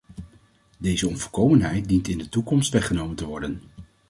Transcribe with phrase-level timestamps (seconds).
[0.77, 3.61] Deze onvolkomenheid dient in de toekomst weggenomen te worden.